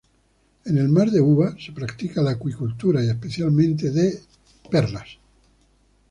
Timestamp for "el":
0.79-0.89